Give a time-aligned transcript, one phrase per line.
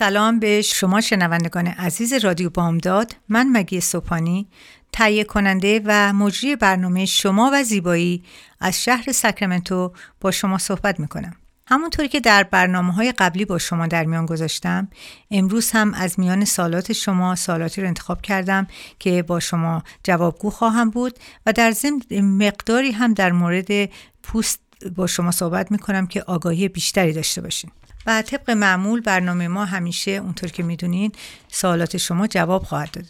[0.00, 3.16] سلام به شما شنوندگان عزیز رادیو بامداد.
[3.28, 4.48] من مگی سوپانی
[4.92, 8.22] تهیه کننده و مجری برنامه شما و زیبایی
[8.60, 11.36] از شهر ساکرامنتو با شما صحبت می‌کنم.
[11.66, 14.88] همونطوری که در برنامه های قبلی با شما در میان گذاشتم
[15.30, 18.66] امروز هم از میان سالات شما سالاتی رو انتخاب کردم
[18.98, 23.90] که با شما جوابگو خواهم بود و در ضمن مقداری هم در مورد
[24.22, 24.60] پوست
[24.96, 27.70] با شما صحبت می‌کنم که آگاهی بیشتری داشته باشین.
[28.06, 31.12] و طبق معمول برنامه ما همیشه اونطور که می‌دونین
[31.48, 33.06] سوالات شما جواب خواهد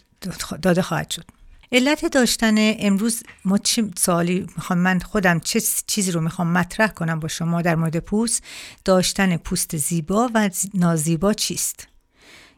[0.61, 1.25] داده خواهد شد.
[1.71, 7.19] علت داشتن امروز ما چه سوالی می‌خوام من خودم چه چیزی رو می‌خوام مطرح کنم
[7.19, 8.43] با شما در مورد پوست؟
[8.85, 11.87] داشتن پوست زیبا و نازیبا چیست؟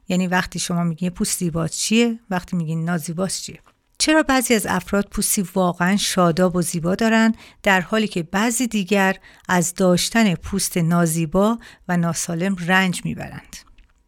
[0.08, 3.60] یعنی وقتی شما میگین پوست زیبا چیه؟ وقتی میگین نازیباست چیه؟
[3.98, 9.18] چرا بعضی از افراد پوستی واقعا شاداب و زیبا دارند در حالی که بعضی دیگر
[9.50, 13.56] از داشتن پوست نازیبا و ناسالم رنج می‌برند؟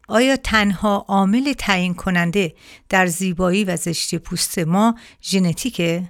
[0.08, 2.54] آیا تنها عامل تعیین کننده
[2.88, 6.08] در زیبایی و زشتی پوست ما ژنتیکه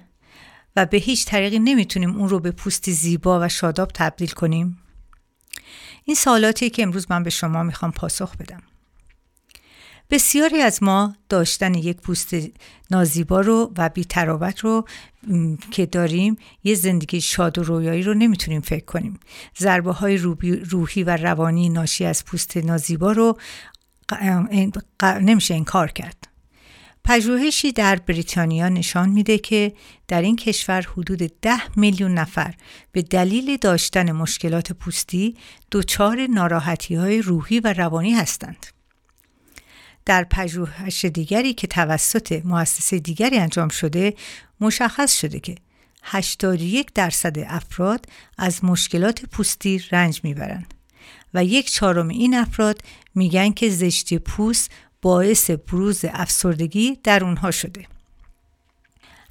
[0.75, 4.77] و به هیچ طریقی نمی‌تونیم اون رو به پوستی زیبا و شاداب تبدیل کنیم؟
[6.03, 8.63] این سوالاتی که امروز من به شما می‌خوام پاسخ بدم.
[10.09, 12.35] بسیاری از ما داشتن یک پوست
[12.91, 14.85] نازیبا رو و بیتراوت رو
[15.71, 19.19] که داریم یه زندگی شاد و رویایی رو نمی‌تونیم فکر کنیم
[19.59, 20.17] ضربه های
[20.69, 23.37] روحی و روانی ناشی از پوست نازیبا رو
[25.21, 26.27] نمیشه انکار کرد
[27.03, 29.73] پژوهشی در بریتانیا نشان میده که
[30.07, 32.53] در این کشور حدود ده میلیون نفر
[32.91, 35.35] به دلیل داشتن مشکلات پوستی
[35.71, 38.76] دچار ناراحتی های روحی و روانی هستند.
[40.07, 44.13] در پژوهش دیگری که توسط مؤسسه دیگری انجام شده
[44.59, 45.55] مشخص شده که
[46.03, 48.05] 81 درصد افراد
[48.37, 50.73] از مشکلات پوستی رنج می‌برند
[51.33, 52.81] و یک چهارم این افراد
[53.15, 57.85] میگن که زشتی پوست باعث بروز افسردگی در اونها شده.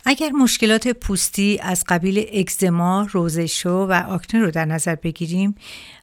[0.09, 5.55] اگر مشکلات پوستی از قبیل اگزما، روزشو و آکنه رو در نظر بگیریم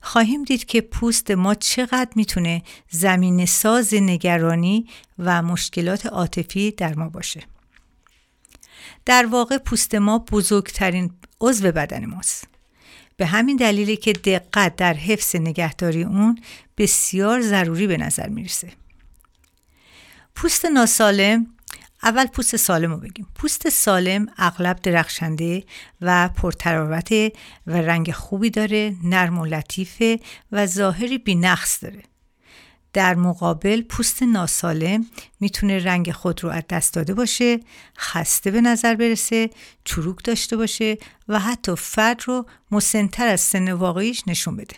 [0.01, 4.87] خواهیم دید که پوست ما چقدر می‌تونه زمین ساز نگرانی
[5.19, 7.41] و مشکلات عاطفی در ما باشه.
[9.05, 12.47] در واقع پوست ما بزرگترین عضو بدن ماست.
[13.17, 16.41] به همین دلیلی که دقت در حفظ نگهداری اون
[16.77, 18.71] بسیار ضروری به نظر می‌رسه.
[20.35, 21.47] پوست ناسالم
[22.03, 23.27] اول پوست سالم رو بگیم.
[23.35, 25.63] پوست سالم اغلب درخشنده
[26.01, 27.31] و پرتراوته
[27.67, 30.19] و رنگ خوبی داره نرم و لطیفه
[30.51, 32.03] و ظاهری بینقص داره.
[32.93, 35.05] در مقابل پوست ناسالم
[35.39, 37.59] می‌تونه رنگ خود رو از دست داده باشه
[37.97, 39.49] خسته به نظر برسه
[39.85, 40.97] چروک داشته باشه
[41.27, 44.75] و حتی فرد رو مسنتر از سن واقعیش نشون بده.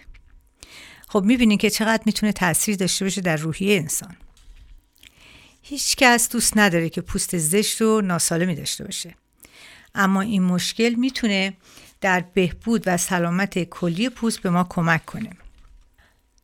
[1.08, 4.16] خب می‌بینید که چقدر می‌تونه تاثیر داشته باشه در روحیه انسان.
[5.68, 9.16] هیچ کس دوست نداره که پوست زشت و ناسالمی داشته باشه.
[9.96, 11.54] اما این مشکل می‌تونه
[12.02, 15.30] در بهبود و سلامت کلی پوست به ما کمک کنه.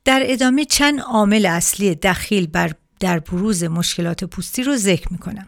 [0.06, 5.48] در ادامه چند عامل اصلی دخیل بر در بروز مشکلات پوستی رو ذکر می‌کنم.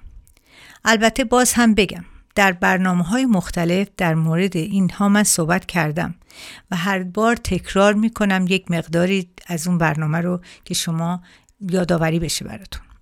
[0.85, 6.15] البته باز هم بگم در برنامه های مختلف در مورد اینها من صحبت کردم
[6.71, 11.23] و هر بار تکرار می‌کنم یک مقداری از اون برنامه رو که شما
[11.61, 12.92] یادآوری بشه براتون.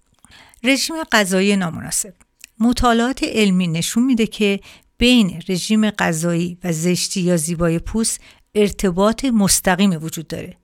[0.63, 2.13] رژیم غذایی نامناسب.
[2.59, 4.59] مطالعات علمی نشون میده که
[4.97, 8.21] بین رژیم غذایی و زشتی یا زیبای پوست
[8.55, 10.57] ارتباط مستقیم وجود داره.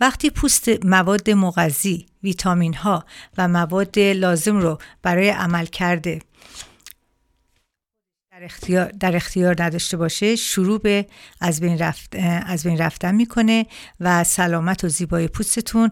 [0.00, 3.04] وقتی پوست مواد مغذی، ویتامین ها
[3.38, 6.18] و مواد لازم رو برای عمل کرده
[8.36, 11.06] در اختیار, در اختیار نداشته باشه شروع به
[11.40, 12.16] از بین, رفت،
[12.46, 13.66] از بین رفتن می‌کنه
[14.00, 15.90] و سلامت و زیبای پوستتون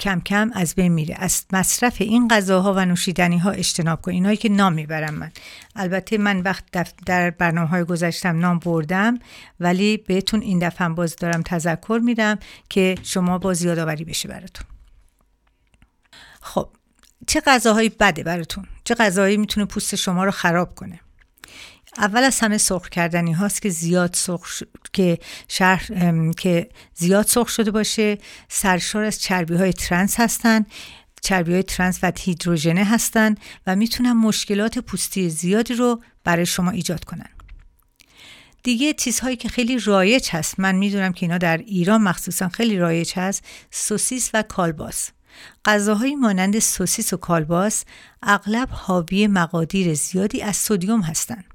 [0.00, 1.14] کم کم از بین میره.
[1.18, 5.32] از مصرف این غذاها و نوشیدنی ها اجتناب کنید اینهایی که نام می‌برم من.
[5.76, 6.64] البته من وقت
[7.06, 9.18] در برنامه های گذشتم نام بردم
[9.60, 12.38] ولی بهتون این دفعه باز دارم تذکر میدم
[12.68, 14.66] که شما باز یادآوری بشه براتون.
[16.40, 16.68] خب
[17.26, 21.00] چه غذاهایی بده براتون؟ چه غذاهایی می‌تونه پوست شما رو خراب کنه؟
[21.98, 24.62] اول از همه سرخ کردنی هاست که زیاد سرخ ش...
[24.92, 25.18] که
[25.48, 25.86] شهر
[26.32, 28.18] که زیاد سرخ شده باشه.
[28.48, 30.66] سرشار از چربی های trans هستن.
[31.22, 33.34] چربی های trans و هیدروژنه هستن
[33.66, 37.28] و می‌تونن مشکلات پوستی زیادی رو برای شما ایجاد کنن.
[38.62, 40.60] دیگه چیزهایی که خیلی رایج هست.
[40.60, 43.44] من می‌دونم که اینا در ایران مخصوصا خیلی رایج هست.
[43.70, 45.10] سوسیس و کالباس.
[45.64, 47.84] غذاهایی مانند سوسیس و کالباس
[48.22, 51.51] اغلب حاوی مقادیر زیادی از sodium هستند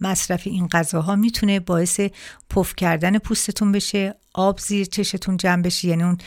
[0.00, 2.00] مصرف این غذاها می‌تونه باعث
[2.50, 6.18] پف کردن پوستتون بشه آب زیر چشتون جمع بشه یعنی اون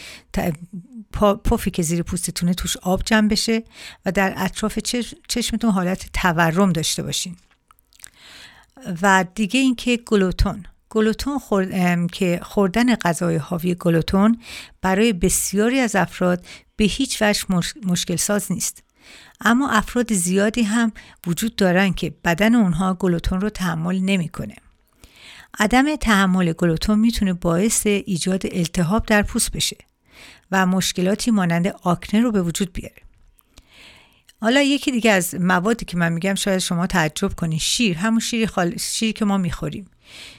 [1.44, 3.64] پفی که زیر پوستتونه توش آب جمع بشه
[4.06, 4.80] و در اطراف
[5.28, 7.36] چشمتون حالت تورم داشته باشین.
[9.02, 10.66] و دیگه اینکه گلوتون.
[10.90, 11.40] گلوتون
[12.08, 14.42] که خوردن غذای حاوی گلوتون
[14.82, 17.46] برای بسیاری از افراد به هیچ وجه
[17.84, 18.83] مشکل ساز نیست.
[19.42, 20.92] اما افراد زیادی هم
[21.28, 24.56] وجود دارن که بدن اونها گلوتون رو تحمل نمی‌کنه.
[25.60, 29.78] عدم تحمل گلوتون می‌تونه باعث ایجاد التهاب در پوست بشه
[30.52, 33.02] و مشکلاتی مانند آکنه رو به وجود بیاره.
[34.42, 38.46] حالا یکی دیگه از موادی که من میگم شاید شما تعجب کنید شیر همون شیر
[38.46, 38.78] خال...
[38.78, 39.86] شیر که ما می‌خوریم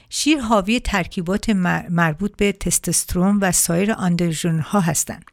[0.09, 1.49] شیر حاوی ترکیبات
[1.89, 5.25] مربوط به تستوسترون و سایر آندروژن ها هستند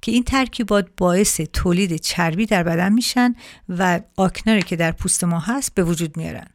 [0.00, 3.34] که این ترکیبات باعث تولید چربی در بدن میشن
[3.68, 6.46] و آکنری که در پوست ما هست به وجود میارن.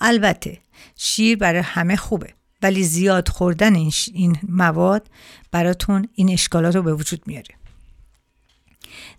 [0.00, 0.58] البته
[0.96, 5.10] شیر برای همه خوبه ولی زیاد خوردن این, این مواد
[5.50, 7.54] براتون این اشکالات رو به وجود میاره.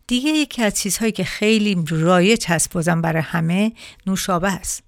[0.08, 3.72] دیگه یکی از چیزهایی که خیلی رایج هست بازم برای همه
[4.08, 4.84] نوشابه است.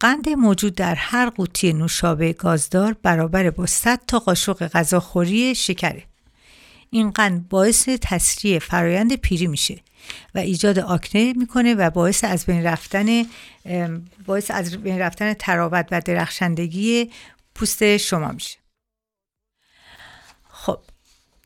[0.00, 6.11] قند موجود در هر قوطی نوشابه گازدار برابر با 100 تا قاشق غذاخوری شکره.
[6.94, 9.80] این قند باعث تسریع فرایند پیری میشه
[10.34, 13.24] و ایجاد آکنه می‌کنه و باعث از بین رفتن
[14.26, 17.10] باعث از بین رفتن تراوت و درخشندگی
[17.54, 18.58] پوست شما میشه.
[20.48, 20.78] خب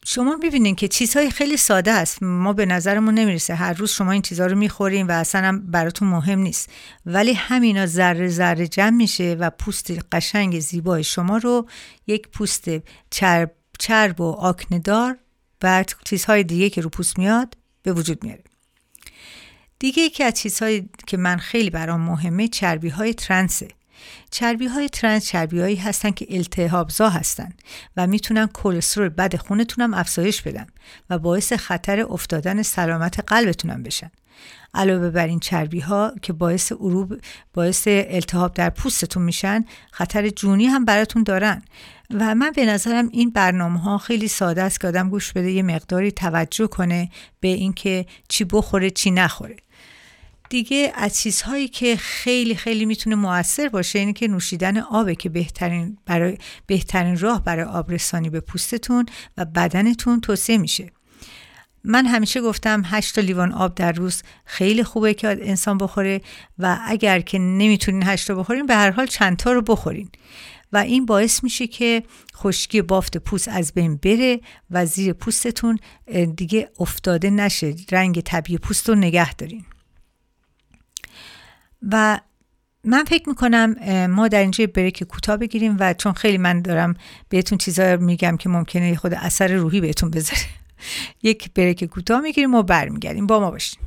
[0.05, 2.23] شما می‌بینین که چیزهای خیلی ساده است.
[2.23, 3.55] ما به نظرمون نمی‌رسه.
[3.55, 6.71] هر روز شما این چیزها رو می‌خورین و اصلا هم براتون مهم نیست.
[7.07, 11.69] ولی همینا ذره ذره جمع میشه و پوست قشنگ زیبای شما رو
[12.07, 12.69] یک پوست
[13.11, 15.19] چرب, چرب و آکنهدار
[15.63, 18.45] و چیزهای دیگه که رو پوست میاد به وجود میاره.
[19.79, 23.69] دیگه یکی از چیزهایی که من خیلی برام مهمه چربی های ترنسه.
[24.31, 27.53] چربی های ترنس چربی هایی هستن که التهابزا هستن
[27.97, 30.67] و می‌تونن کلسترول بد خونتون هم افزایش بدن
[31.11, 34.11] و باعث خطر افتادن سلامت قلبتونم بشن.
[34.75, 37.21] علاوه بر این چربی ها که باعث عروب
[37.55, 41.63] باعث التهاب در پوستتون میشن خطر جونی هم براتون دارن.
[42.11, 45.63] و من به نظرم این برنامه ها خیلی ساده است که آدم گوش بده یه
[45.63, 47.11] مقداری توجه کنه
[47.41, 49.57] به اینکه چی بخوره چی نخوره.
[50.49, 55.99] دیگه از چیزهایی که خیلی خیلی می‌تونه موثر باشه اینه که نوشیدن آبه که بهترین
[56.07, 59.07] برای بهترین راه برای آب رسانی به پوستتون
[59.37, 60.93] و بدنتون توصیه میشه.
[61.85, 66.21] من همیشه گفتم 8 تا لیوان آب در روز خیلی خوبه که انسان بخوره
[66.59, 70.09] و اگر که نمی‌تونین 8 تا بخورین به هر حال چند تا رو بخورین.
[70.73, 72.03] و این باعث میشه که
[72.37, 75.79] خشکی بافت پوست از بین بره و زیر پوستتون
[76.37, 77.75] دیگه افتاده نشه.
[77.93, 79.65] رنگ طبیعی پوست رو نگه دارین.
[81.93, 82.21] و
[82.85, 83.77] من فکر می‌کنم
[84.07, 86.95] ما در اینجا بریک کوتاه بگیریم و چون خیلی من دارم
[87.29, 90.43] بهتون چیزا میگم که ممکنه خود اثر روحی بهتون بذاره.
[91.23, 93.27] یک بریک کوتاه می‌گیریم و برمیگردیم.
[93.27, 93.81] با ما باشیم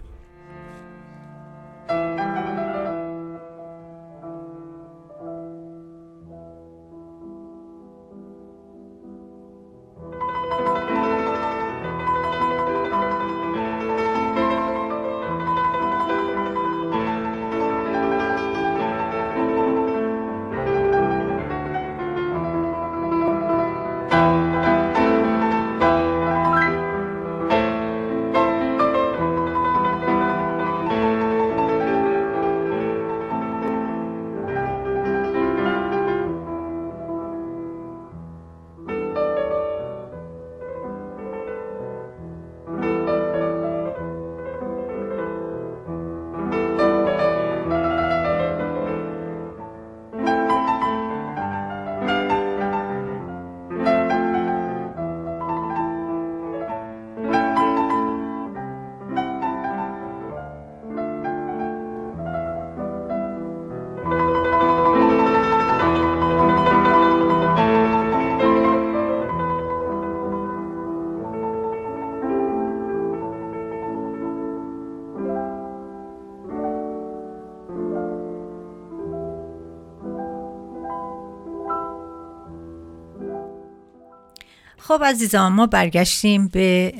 [84.79, 86.93] خب عزیزان ما برگشتیم به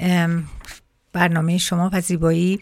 [1.13, 2.59] برنامه شما و زیبایی.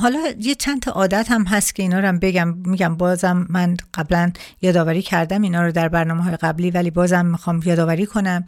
[0.00, 2.48] حالا یه چند تا عادت هم هست که اینا رو هم بگم.
[2.48, 7.62] میگم بازم من قبلا یادآوری کردم اینا رو در برنامه های قبلی ولی بازم می‌خوام
[7.64, 8.44] یادآوری کنم.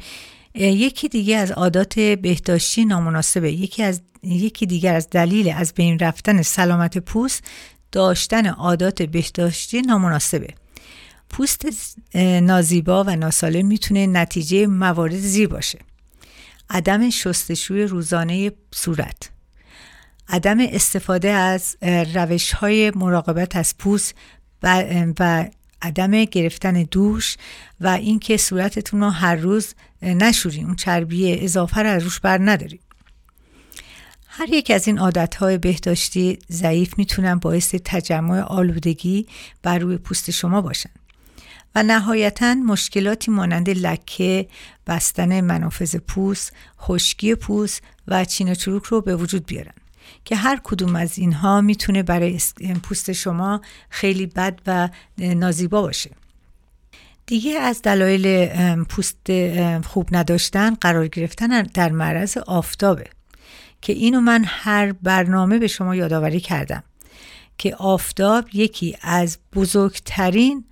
[0.54, 3.52] یکی دیگه از عادات بهداشتی نامناسبه.
[3.52, 7.44] یکی از یکی دیگر از دلیل از بین رفتن سلامت پوست
[7.92, 10.48] داشتن عادات بهداشتی نامناسبه.
[11.30, 11.64] پوست
[12.42, 15.78] نازیبا و ناسالم می‌تونه نتیجه موارد زیر باشه.
[16.70, 19.30] عدم شستشوی روزانه صورت.
[20.28, 21.76] عدم استفاده از
[22.14, 24.14] روش های مراقبت از پوست
[24.62, 24.84] و,
[25.20, 25.48] و
[25.82, 27.36] عدم گرفتن دوش
[27.80, 32.80] و اینکه صورتتون رو هر روز نشورین اون چربی اضافه رو از روش بر نداریم
[34.26, 39.26] هر یک از این عادتهای بهداشتی ضعیف می‌تونن باعث تجمع آلودگی
[39.62, 40.90] بر روی پوست شما باشن.
[41.74, 44.48] و نهایتا مشکلاتی مانند لکه،
[44.86, 49.74] بستن منافذ پوست، خشکی پوست و چین چروک رو به وجود بیارن
[50.24, 52.38] که هر کدوم از اینها می‌تونه برای
[52.82, 53.60] پوست شما
[53.90, 56.10] خیلی بد و نازیبا باشه.
[57.26, 58.46] دیگه از دلایل
[58.84, 59.16] پوست
[59.86, 63.04] خوب نداشتن قرار گرفتن در معرض آفتابه
[63.80, 66.82] که اینو من هر برنامه به شما یادآوری کردم
[67.58, 70.64] که آفتاب یکی از بزرگترین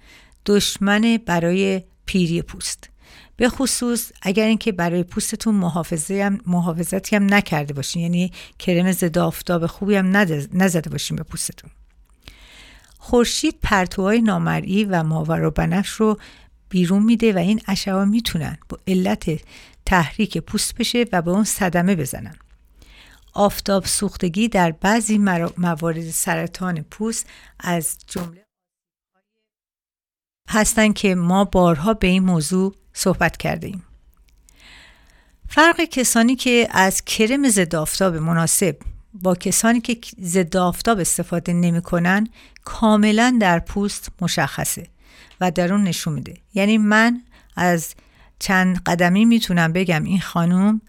[0.49, 2.91] دشمن برای پیری پوست.
[3.37, 9.19] به خصوص اگر اینکه برای پوستتون محافظه هم محافظتی هم نکرده باشین یعنی کرم ضد
[9.19, 10.17] آفتاب خوبی هم
[10.53, 11.71] نزده باشین به پوستتون.
[12.99, 16.19] خورشید پرتوهای نامرئی و ماور و بنفش رو
[16.69, 19.41] بیرون میده و این اشعه می‌تونن با علت
[19.87, 22.37] تحریک پوست بشه و به اون صدمه بزنن.
[23.33, 25.19] آفتاب سوختگی در بعضی
[25.59, 27.27] موارد سرطان پوست
[27.61, 28.48] از جمله
[30.49, 33.83] هستند که ما بارها به این موضوع صحبت کرده ایم.
[35.49, 38.77] فرق کسانی که از کرم ضد آفتاب مناسب
[39.15, 42.29] با کسانی که ضد آفتاب استفاده نمی‌کنن
[42.65, 44.87] کاملا در پوست مشخصه
[45.41, 47.23] و در اون نشون میده یعنی من
[47.57, 47.95] از
[48.39, 50.81] چند قدمی می‌تونم بگم این خانوم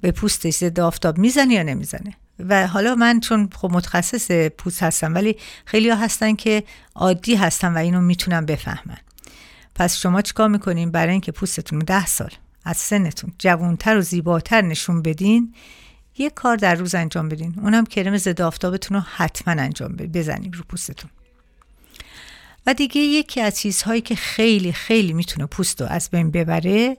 [0.00, 5.14] به پوستش ضد آفتاب می‌زنه یا نمی‌زنه و حالا من چون خب متخصص پوست هستم
[5.14, 6.64] ولی خیلی ها هستن که
[6.94, 8.98] عادی هستن و اینو می‌تونم بفهمن.
[9.74, 12.30] پس شما چیکار می‌کنین برای اینکه پوستتون ده سال
[12.64, 15.54] از سنتون جوانتر و زیباتر نشون بدین
[16.18, 17.54] یه کار در روز انجام بدین.
[17.62, 21.10] اونم کرم ضد آفتابتون رو حتما انجام بزنیم رو پوستتون.
[22.66, 26.96] و دیگه یکی از چیزهایی که خیلی خیلی می‌تونه پوست رو از بین ببره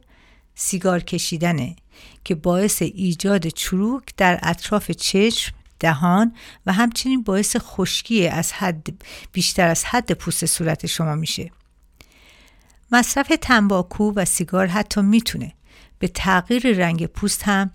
[0.55, 1.75] سیگار کشیدنه
[2.23, 8.87] که باعث ایجاد چروک در اطراف چشم دهان و همچنین باعث خشکی از حد
[9.31, 11.51] بیشتر از حد پوست صورت شما میشه.
[12.91, 15.53] مصرف تنباکو و سیگار حتی می‌تونه
[15.99, 17.71] به تغییر رنگ پوست هم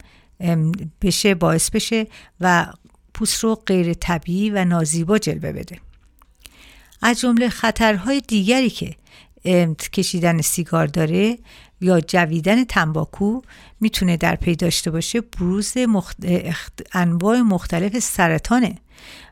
[1.02, 2.06] بشه باعث بشه
[2.40, 2.66] و
[3.14, 5.78] پوست رو غیر طبیعی و نازیبا جلوه بده.
[7.02, 8.96] از جمله خطرهای دیگری که
[9.92, 11.38] کشیدن سیگار داره
[11.84, 13.42] یا جویدن تنباکو
[13.80, 15.74] می‌تونه در پی داشته باشه بروز
[16.92, 18.78] انواع مختلف سرطانه.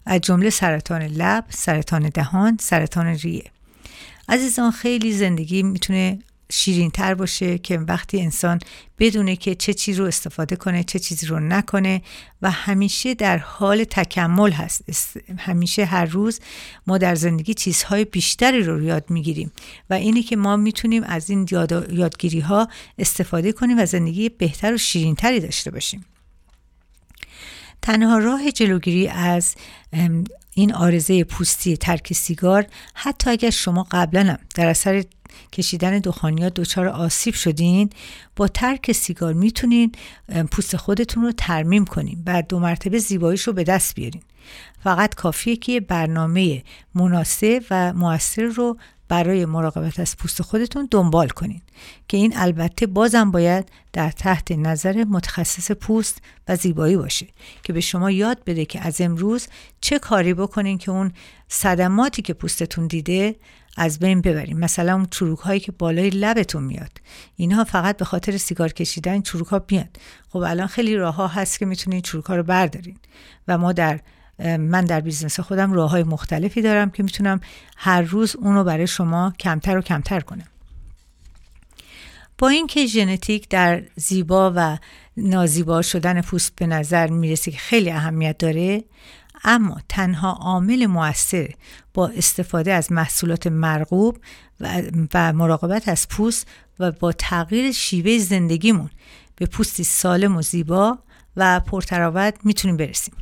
[0.07, 3.51] از جمله سرطان لب، سرطان دهان، سرطان ریه.
[4.29, 6.19] عزیزان خیلی زندگی می‌تونه
[6.55, 8.59] شیرین تر باشه که وقتی انسان
[8.99, 12.03] بدونه که چه چیز رو استفاده کنه چه چیزی رو نکنه
[12.43, 14.85] و همیشه در حال تکمل هست.
[15.39, 16.41] همیشه هر روز
[16.87, 19.53] ما در زندگی چیزهای بیشتری رو یاد می‌گیریم
[19.91, 21.93] و اینه که ما می‌تونیم از این یاد...
[21.93, 22.69] یادگیری ها
[22.99, 26.05] استفاده کنیم و زندگی بهتر و شیرین تری داشته باشیم.
[27.83, 29.55] تنها راه جلوگیری از
[30.55, 35.05] این آرزه پوستی ترک سیگار حتی اگر شما قبلا در اثر
[35.53, 37.91] کشیدن دخانیات دچار آسیب شدین.
[38.37, 39.93] با ترک سیگار می‌تونین
[40.51, 44.23] پوست خودتون رو ترمیم کنین و دو مرتبه زیباییش رو به دست بیارین.
[44.85, 46.63] فقط کافیه که برنامه
[46.95, 48.77] مناسب و موثر رو
[49.09, 51.63] برای مراقبت از پوست خودتون دنبال کنین
[52.09, 57.27] که این البته بازم باید در تحت نظر متخصص پوست و زیبایی باشه
[57.63, 59.47] که به شما یاد بده که از امروز
[59.81, 61.13] چه کاری بکنین که اون
[61.49, 63.37] صدماتی که پوستتون دیده
[63.77, 64.59] از بین ببریم.
[64.59, 66.93] مثلا اون چروک هایی که بالای لبتون میاد.
[67.37, 69.97] اینها فقط به خاطر سیگار کشیدن چروک ها میاد
[70.29, 72.97] خب الان خیلی راه ها هست که می‌تونین چروک ها رو بردارین.
[73.49, 74.01] و ما در
[74.59, 77.41] من در business خودم راه های مختلفی دارم که می‌تونم
[77.77, 80.47] هر روز اونو برای شما کمتر و کمتر کنم.
[82.39, 84.79] با اینکه ژنتیک در زیبا و
[85.17, 88.85] نازیبا شدن پوست به نظر می‌رسه که خیلی اهمیت داره
[89.45, 91.49] اما تنها عامل موثر
[91.95, 94.19] با استفاده از محصولات مرغوب
[95.15, 96.47] و مراقبت از پوست
[96.79, 98.91] و با تغییر شیوه زندگیمون
[99.37, 100.99] به پوستی سالم و زیبا
[101.37, 103.15] و پرتراوت می‌تونیم برسیم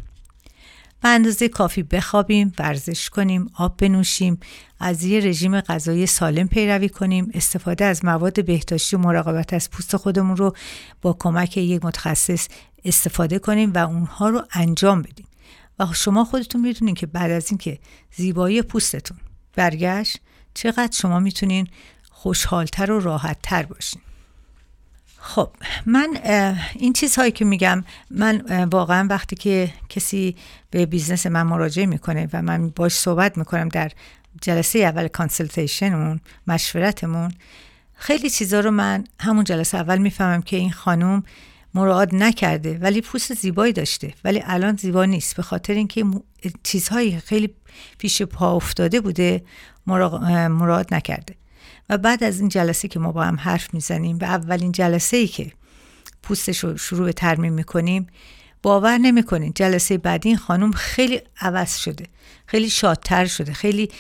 [1.03, 4.41] به اندازه کافی بخوابیم، ورزش کنیم، آب بنوشیم،
[4.81, 9.97] از یه رژیم غذایی سالم پیروی کنیم، استفاده از مواد بهداشتی و مراقبت از پوست
[9.97, 10.55] خودمون رو
[11.03, 12.49] با کمک یک متخصص
[12.85, 15.27] استفاده کنیم و اونها رو انجام بدیم.
[15.81, 17.79] و شما خودتون می‌دونین که بعد از اینکه
[18.17, 19.17] زیبایی پوستتون
[19.55, 20.21] برگشت
[20.55, 21.69] چقدر شما می‌تونین
[22.11, 24.01] خوشحالتر و راحتتر باشین.
[25.17, 25.51] خب
[25.87, 26.19] من
[26.75, 30.37] این چیزهایی که میگم من واقعا وقتی که کسی
[30.71, 33.93] به business من مراجعه می‌کنه و من باش صحبت می‌کنم در
[34.43, 37.33] جلسه اول consultation مون مشورتمون
[37.95, 41.23] خیلی چیزا رو من همون جلسه اول می‌فهمم که این خانم
[41.75, 44.15] مراعات نکرده ولی پوست زیبایی داشته.
[44.25, 45.37] ولی الان زیبا نیست.
[45.37, 46.05] به خاطر اینکه
[46.62, 47.55] چیزهایی خیلی
[47.99, 49.45] پیش پا افتاده بوده
[49.87, 51.35] مراعات نکرده.
[51.89, 55.27] و بعد از این جلسه که ما با هم حرف می‌زنیم و اولین جلسه ای
[55.27, 55.53] که
[56.23, 58.07] پوستش رو شروع به ترمیم می‌کنیم
[58.62, 62.07] باور نمی‌کنین جلسه بعدی این خانم خیلی عوض شده.
[62.47, 63.53] خیلی شادتر شده.
[63.53, 63.91] خیلی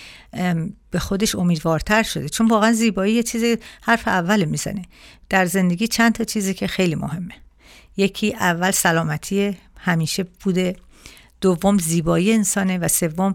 [0.90, 2.28] به خودش امیدوارتر شده.
[2.28, 4.82] چون واقعا زیبایی یه چیز حرف اول می‌زنه.
[5.28, 7.34] در زندگی چند تا چیزی که خیلی مهمه.
[8.00, 10.76] یکی اول سلامتی همیشه بوده
[11.40, 13.34] دوم زیبایی انسانه و سوم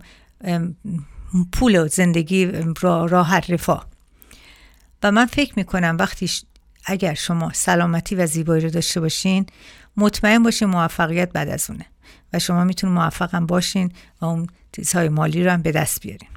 [1.52, 3.88] پول و زندگی راحت رفاه.
[5.04, 6.30] و من فکر می‌کنم وقتی
[6.86, 9.46] اگر شما سلامتی و زیبایی رو داشته باشین
[9.98, 11.86] مطمئن باشین موفقیت بعد از اونه
[12.34, 13.92] و شما می‌تونین موفقم باشین
[14.22, 16.30] و اون چیزهای مالی رو هم به دست بیارین.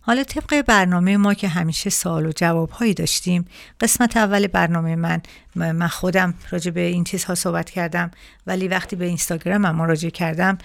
[0.00, 3.44] حالا طبق برنامه ما که همیشه سوال و جواب هایی داشتیم
[3.80, 5.22] قسمت اول برنامه من
[5.54, 8.10] من خودم راجع به این چیزها صحبت کردم
[8.46, 10.58] ولی وقتی به اینستاگرام هم مراجعه کردم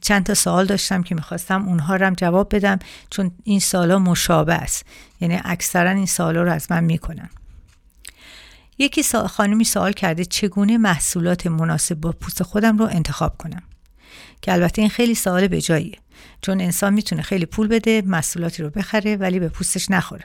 [0.00, 2.78] چند تا سوال داشتم که می‌خواستم اونها رو هم جواب بدم
[3.10, 4.86] چون این سوالا مشابه است.
[5.20, 7.30] یعنی اکثرا این سوالا رو از من می‌کنن.
[8.78, 13.62] یکی خانمی سوال کرده چگونه محصولات مناسب با پوست خودم رو انتخاب کنم؟
[14.42, 15.98] که البته این خیلی سوال به جاییه
[16.42, 20.24] چون انسان می‌تونه خیلی پول بده محصولاتی رو بخره ولی به پوستش نخوره.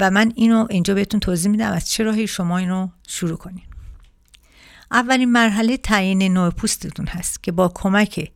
[0.00, 3.64] و من اینو اینجا بهتون توضیح میدم از چه راهی شما اینو شروع کنین.
[4.90, 8.32] اولین مرحله تعیین نوع پوستتون هست که با کمک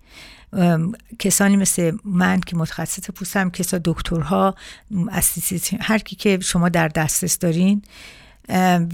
[1.18, 4.54] کسانی مثل من که متخصص پوستم کسا دکترها
[5.10, 7.82] اسیسیت هر کی که شما در دسترس دارین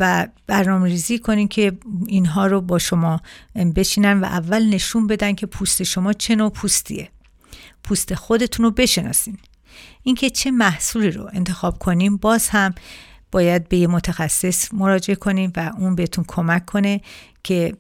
[0.00, 3.20] و برنامه ریزی کنین که اینها رو با شما
[3.76, 7.08] بشینن و اول نشون بدن که پوست شما چه نوع پوستیه.
[7.88, 9.38] پوست خودتون رو بشناسین.
[10.02, 12.74] اینکه چه محصولی رو انتخاب کنیم باز هم
[13.32, 17.00] باید به یه متخصص مراجعه کنیم و اون بهتون کمک کنه
[17.44, 17.76] که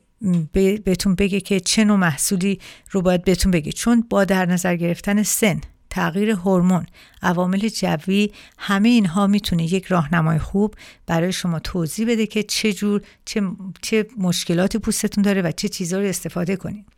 [0.84, 3.72] بهتون بگه که چه نوع محصولی رو باید بهتون بگه.
[3.72, 6.86] چون با در نظر گرفتن سن تغییر هورمون
[7.22, 10.74] عوامل جوی همه اینها می‌تونه یک راهنمای خوب
[11.06, 13.42] برای شما توضیح بده که چه جور چه,
[13.82, 16.97] چه مشکلاتی پوستتون داره و چه چیزها رو استفاده کنید.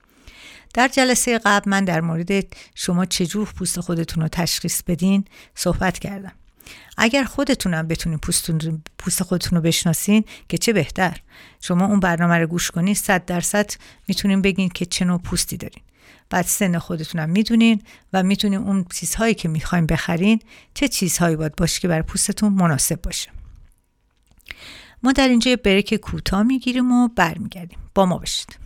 [0.74, 2.30] در جلسه قبل من در مورد
[2.74, 6.32] شما چجور پوست خودتون رو تشخیص بدین صحبت کردم.
[6.98, 8.18] اگر خودتونم بتونین
[8.98, 11.20] پوست خودتون رو بشناسین که چه بهتر.
[11.60, 13.70] شما اون برنامه رو گوش کنین صد درصد
[14.08, 15.82] می‌تونین بگین که چه نوع پوستی دارین.
[16.30, 20.40] بعد سن خودتونم می‌دونین و می‌تونین اون چیزهایی که می‌خواین بخرین
[20.74, 23.30] چه چیزهایی باید باشه که برای پوستتون مناسب باشه.
[25.02, 27.78] ما در اینجا بریک کوتاه می‌گیریم و برمیگردیم.
[27.94, 28.56] با ما باشید.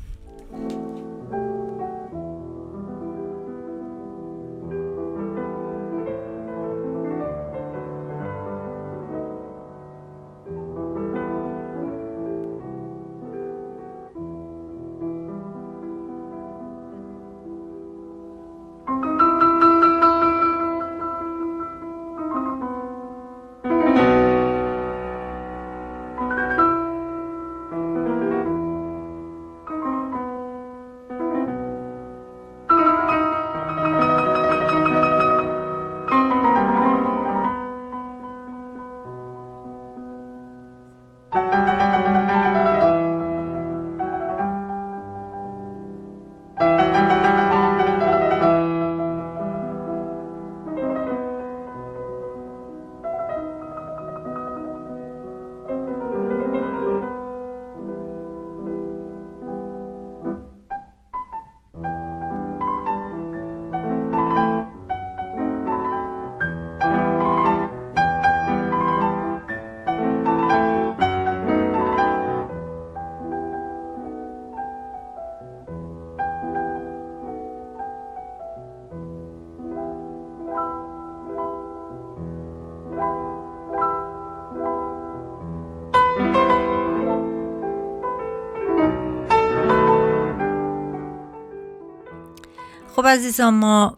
[93.05, 93.97] خب عزیزان ما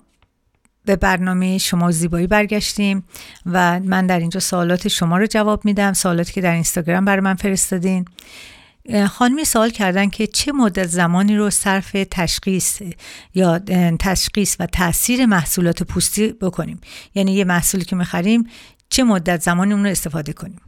[0.85, 3.05] به برنامه شما زیبایی برگشتیم
[3.47, 5.93] و من در اینجا سوالات شما رو جواب میدم.
[5.93, 8.05] سوالاتی که در اینستاگرام برای من فرستادین.
[9.09, 12.83] خانمی سوال کردن که چه مدت زمانی رو صرف تشخیص
[13.35, 13.59] یا
[13.99, 16.81] تشخیص و تاثیر محصولات پوستی بکنیم؟
[17.15, 18.49] یعنی یه محصولی که می‌خریم
[18.91, 20.61] چه مدت زمانی اون رو استفاده کنیم؟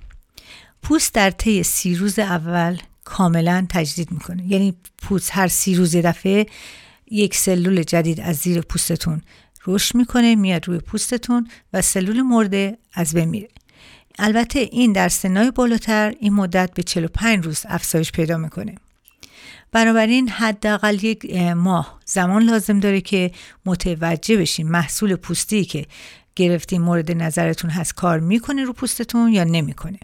[0.82, 4.46] پوست در طی سی روز اول کاملا تجدید می‌کنه.
[4.46, 6.46] یعنی پوست هر سی روز دفعه
[7.10, 9.22] یک سلول جدید از زیر پوستتون
[9.66, 13.48] رشد می‌کنه میاد روی پوستتون و سلول مرده از بین میره.
[14.18, 18.74] البته این در سنای بالاتر این مدت به 45 روز افزایش پیدا می‌کنه.
[19.72, 23.30] بنابراین حداقل یک ماه زمان لازم داره که
[23.66, 25.86] متوجه بشین محصول پوستی که
[26.36, 29.98] گرفتین مورد نظرتون هست کار می‌کنه رو پوستتون یا نمی‌کنه.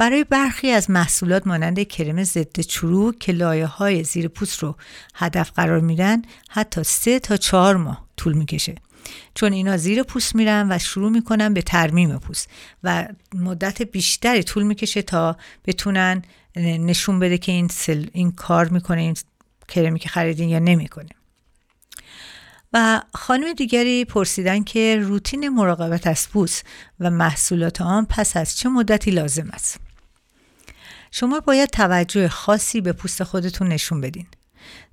[0.00, 4.76] برای برخی از محصولات مانند کرم ضد چروک که لایه های زیر پوست رو
[5.14, 8.74] هدف قرار میدن حتی سه تا چهار ماه طول می‌کشه.
[9.34, 12.48] چون اینا زیر پوست میرن و شروع می‌کنن به ترمیم پوست
[12.84, 15.36] و مدت بیشتری طول می‌کشه تا
[15.66, 16.22] بتونن
[16.56, 19.16] نشون بده که این, سل، این کار می‌کنه این
[19.68, 21.08] کرمی که خریدین یا نمی‌کنه.
[22.72, 26.66] و خانم دیگری پرسیدن که روتین مراقبت از پوست
[27.00, 29.89] و محصولات آن پس از چه مدتی لازم است؟
[31.10, 34.26] شما باید توجه خاصی به پوست خودتون نشون بدین.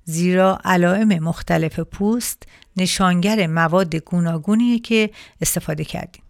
[0.04, 2.42] زیرا علائم مختلف پوست
[2.76, 6.22] نشانگر مواد گوناگونیه که استفاده کردین.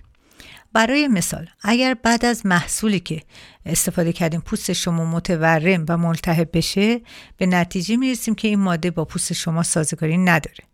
[0.73, 3.23] برای مثال اگر بعد از محصولی که
[3.67, 7.01] استفاده کردیم پوست شما متورم و ملتهب بشه
[7.37, 10.65] به نتیجه می‌رسیم که این ماده با پوست شما سازگاری نداره.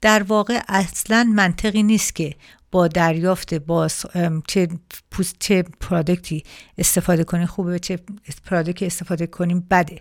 [0.00, 2.34] در واقع اصلا منطقی نیست که
[2.76, 4.04] با دریافت باز
[4.48, 4.68] چه
[5.10, 6.44] پوست چه پرادکتی
[6.78, 7.98] استفاده کنیم خوبه چه
[8.46, 10.00] پرادکتی استفاده کنیم بده.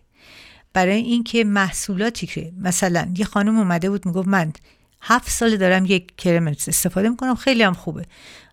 [0.74, 4.54] برای اینکه محصولاتی که مثلا یه خانم اومده بود می‌گفت من
[5.02, 8.06] هفت سال دارم یک کرم استفاده می‌کنم خیلی هم خوبه.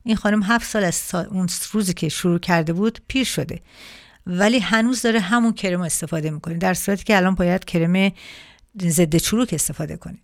[0.05, 3.61] این خانم هفت سال از اون روزی که شروع کرده بود پیر شده.
[4.27, 8.13] ولی هنوز داره همون کرم استفاده می‌کنه در صورتی که الان باید کرم
[8.83, 10.19] ضد چروک استفاده کنه.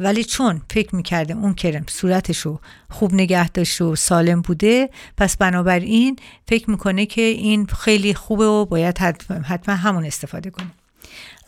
[0.00, 2.60] ولی چون فکر می‌کرده اون کرم صورتش رو
[2.90, 6.16] خوب نگه داشته و سالم بوده پس بنابراین
[6.48, 8.98] فکر می‌کنه که این خیلی خوبه و باید
[9.44, 10.70] حتما همون استفاده کنه.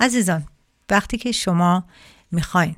[0.00, 0.44] عزیزان
[0.90, 1.84] وقتی که شما
[2.30, 2.76] می‌خواین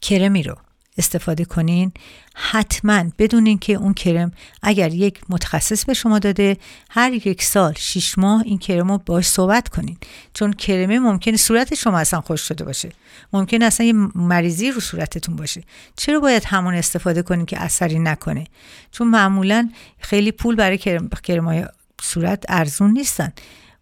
[0.00, 0.54] کرمی رو
[0.98, 1.92] استفاده کنین.
[2.34, 4.32] حتما بدونین که اون کرم
[4.62, 6.56] اگر یک متخصص به شما داده
[6.90, 9.96] هر یک سال شیش ماه این کرم رو باش صحبت کنین.
[10.34, 12.88] چون کرمه ممکنه صورت شما اصلا خوش شده باشه.
[13.32, 15.62] ممکن اصلا یه مریضی رو صورتتون باشه.
[15.96, 18.44] چرا باید همون استفاده کنین که اثری نکنه؟
[18.90, 21.64] چون معمولا خیلی پول برای کرم, کرمای
[22.02, 23.32] صورت ارزون نیستن.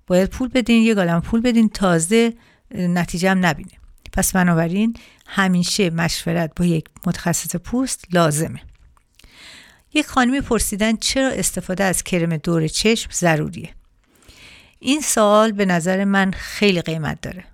[0.07, 2.33] باید پول بدین یه گالم پول بدین تازه
[2.75, 3.71] نتیجه هم نبینه.
[4.13, 4.95] پس بنابراین
[5.27, 8.61] همیشه مشورت با یک متخصص پوست لازمه.
[9.95, 13.71] یک خانمی پرسیدن چرا استفاده از کرم دور چشم ضروریه؟
[14.79, 17.45] این سوال به نظر من خیلی قیمت داره.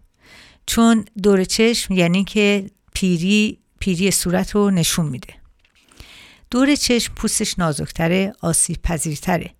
[0.66, 5.34] چون دور چشم یعنی که پیری پیری صورت رو نشون میده.
[6.50, 9.50] دور چشم پوستش نازکتره آسیب پذیرتره.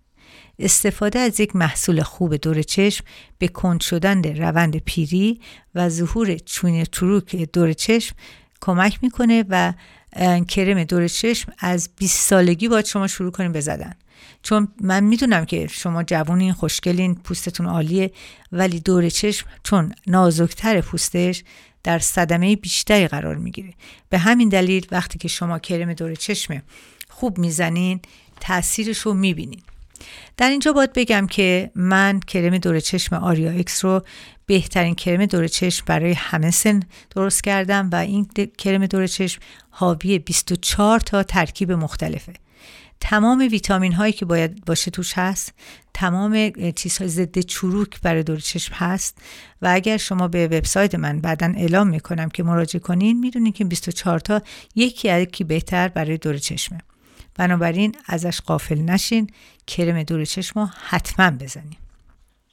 [0.59, 3.05] استفاده از یک محصول خوب دور چشم
[3.37, 5.41] به کند شدن روند پیری
[5.75, 8.15] و ظهور چون چروک دور چشم
[8.61, 9.73] کمک می‌کنه و
[10.47, 13.93] کرم دور چشم از 20 سالگی باید شما شروع کنیم بزدن
[14.43, 18.11] چون من می‌دونم که شما جوونین خوشگلین پوستتون عالیه
[18.51, 21.43] ولی دور چشم چون نازکتر پوستش
[21.83, 23.73] در صدمه بیشتری قرار می‌گیره.
[24.09, 26.61] به همین دلیل وقتی که شما کرم دور چشم
[27.09, 27.99] خوب می‌زنین
[28.39, 29.61] تاثیرش رو می‌بینین.
[30.37, 34.03] در اینجا باید بگم که من کرم دور چشم آریا اکس رو
[34.45, 36.79] بهترین کرم دور چشم برای همه سن
[37.15, 42.33] درست کردم و این کرم دور چشم حاوی 24 تا ترکیب مختلفه.
[42.99, 45.53] تمام ویتامین هایی که باید باشه توش هست
[45.93, 49.17] تمام چیزهای ضد چروک برای دور چشم هست
[49.61, 54.19] و اگر شما به وبسایت من بعدا اعلام می‌کنم که مراجعه کنین می‌دونین که 24
[54.19, 54.41] تا
[54.75, 56.77] یکی یکی بهتر برای دور چشمه.
[57.35, 59.29] بنابراین ازش قافل نشین.
[59.67, 61.77] کرم دور چشم حتما بزنیم.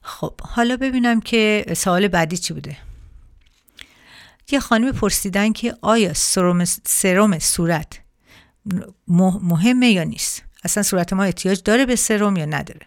[0.02, 2.76] خب حالا ببینم که سوال بعدی چی بوده؟
[4.52, 8.00] یه خانمی پرسیدن که آیا سرم, سرم صورت
[9.08, 12.86] مهمه یا نیست؟ اصلا صورت ما احتیاج داره به سرم یا نداره؟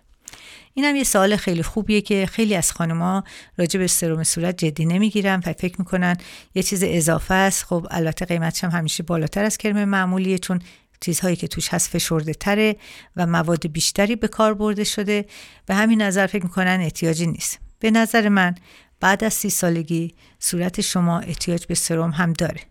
[0.73, 3.23] این هم یه سوال خیلی خوبیه که خیلی از خانمها
[3.58, 6.17] راجع به سرم صورت جدی نمی‌گیرن و فکر می‌کنن
[6.56, 7.63] یه چیز اضافه است.
[7.63, 10.60] خب البته قیمتش هم همیشه بالاتر از کرم معمولیه چون
[11.04, 12.76] چیزهایی که توش هست فشرده تره
[13.16, 15.26] و مواد بیشتری به کار برده شده
[15.66, 17.60] به همین نظر فکر می‌کنن احتیاجی نیست.
[17.80, 18.56] به نظر من
[19.00, 22.62] بعد از سی سالگی صورت شما احتیاج به سرم هم داره.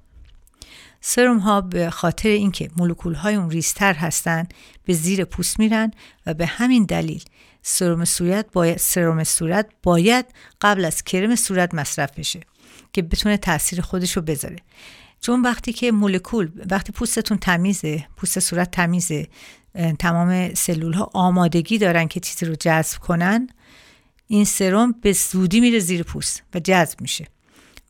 [1.01, 4.47] سرم ها به خاطر اینکه مولکول های اون ریزتر هستن
[4.85, 5.91] به زیر پوست میرن
[6.27, 7.25] و به همین دلیل
[7.63, 10.27] سرم صورت باید سرم صورت باید
[10.61, 12.41] قبل از کرم صورت مصرف بشه
[12.93, 14.57] که بتونه تاثیر خودش رو بذاره.
[15.23, 19.27] چون وقتی که مولکول وقتی پوستتون تمیزه پوست صورت تمیزه
[19.99, 23.49] تمام سلول ها آمادگی دارن که چیزی رو جذب کنن
[24.27, 27.27] این سرم به زودی میره زیر پوست و جذب میشه.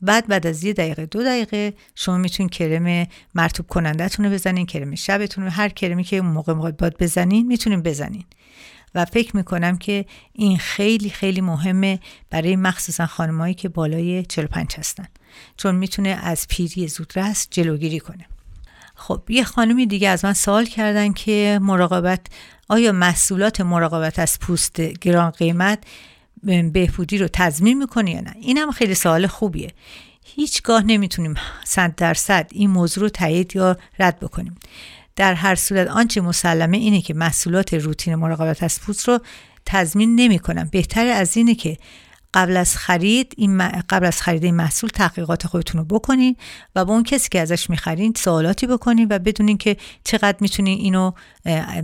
[0.01, 4.95] بعد بعد از یه دقیقه دو دقیقه شما می‌تونین کرم مرتوب کنندهتون رو بزنین کرم
[4.95, 8.25] شبتون هر کرمی که موقع باید بزنین می‌تونین بزنین.
[8.95, 12.01] و فکر می‌کنم که این خیلی خیلی مهمه
[12.31, 15.07] برای مخصوصا خانمایی که بالای 45 هستن.
[15.57, 18.27] چون می‌تونه از پیری زودرس جلوگیری کنه.
[18.95, 22.21] خب یه خانمی دیگه از من سوال کردن که مراقبت
[22.69, 25.85] آیا محصولات مراقبت از پوست گران قیمت
[26.73, 29.71] بهبودی رو تضمین می‌کنه یا نه؟ این هم خیلی سوال خوبیه.
[30.25, 34.55] هیچگاه نمی‌تونیم صد درصد این موضوع رو تایید یا رد بکنیم.
[35.17, 39.19] در هر صورت آنچه مسلمه اینه که محصولات روتین مراقبت از پوست رو
[39.67, 40.69] تضمین نمی‌کنم.
[40.73, 41.77] بهتر از اینه که
[42.35, 46.37] قبل از خرید این قبل از خرید این محصول تحقیقات خودتون رو بکنین
[46.77, 51.13] و با اون کسی که ازش می‌خرین سوالاتی بکنین و بدونین که چقدر می‌تونین اینو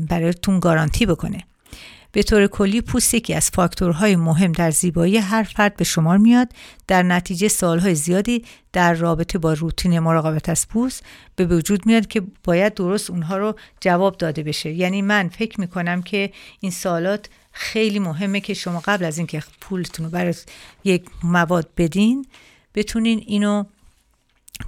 [0.08, 1.44] برایتون گارانتی بکنه.
[2.12, 6.48] به طور کلی پوست یکی از فاکتورهای مهم در زیبایی هر فرد به شمار میاد.
[6.86, 11.02] در نتیجه سالهای زیادی در رابطه با روتین مراقبت از پوست
[11.36, 14.72] به وجود میاد که باید درست اونها رو جواب داده بشه.
[14.72, 20.04] یعنی من فکر می‌کنم که این سوالات خیلی مهمه که شما قبل از اینکه پولتون
[20.04, 20.34] رو برای
[20.84, 22.26] یک مواد بدین
[22.74, 23.64] بتونین اینو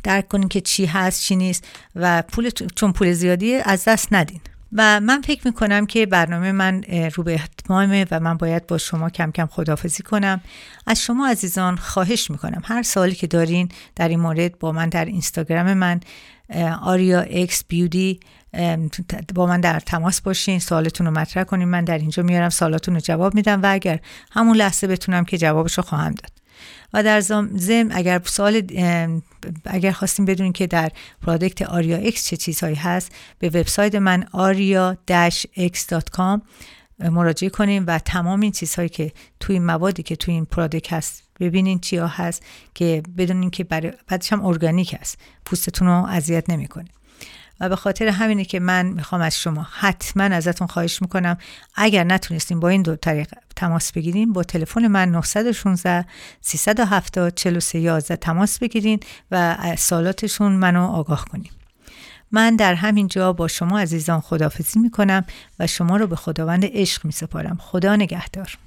[0.02, 4.40] درک کنین که چی هست چی نیست و پول چون پول زیادی از دست ندین.
[4.72, 6.82] و من فکر می‌کنم که برنامه من
[7.14, 10.40] رو به اتمامه و من باید با شما کم کم خدافزی کنم.
[10.86, 12.62] از شما عزیزان خواهش می‌کنم.
[12.64, 16.00] هر سوالی که دارین در این مورد با من در اینستاگرام من
[16.82, 18.20] آریا اکس بیودی
[19.34, 20.58] با من در تماس باشین.
[20.58, 21.68] سوالتون رو مطرح کنین.
[21.68, 22.50] من در اینجا میارم.
[22.50, 26.39] سوالاتون رو جواب میدم و اگر همون لحظه بتونم که جوابش رو خواهم داد.
[26.92, 28.62] و در ضمن اگر سوال
[29.64, 30.92] اگر خواستیم بدونیم که در
[31.22, 36.40] پرادکت آریا اکس چه چیزهایی هست به وبسایت من aria-x.com
[36.98, 41.78] مراجعه کنیم و تمام این چیزهایی که توی موادی که توی این پرادکت هست ببینین
[41.78, 42.42] چیا هست
[42.74, 45.18] که بدونین که برای بعدش هم ارگانیک هست.
[45.44, 46.88] پوستتون رو اذیت نمی‌کنه
[47.60, 51.38] و به خاطر همینه که من می‌خوام از شما حتما ازتون خواهش می‌کنم
[51.74, 56.04] اگر نتونستیم با این دو طریق تماس بگیریم با تلفن من 916
[56.40, 61.50] 370 4311 تماس بگیرین و سالاتشون منو آگاه کنیم
[62.32, 65.24] من در همین جا با شما عزیزان خدافزی می‌کنم
[65.58, 67.58] و شما رو به خداوند عشق میسپارم.
[67.60, 68.58] خدا نگهدار.